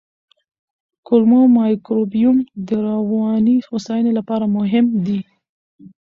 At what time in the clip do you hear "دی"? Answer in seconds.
5.05-5.19